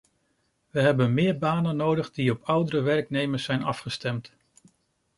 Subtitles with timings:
[0.69, 4.33] We hebben meer banen nodig die op oudere werknemers zijn afgestemd.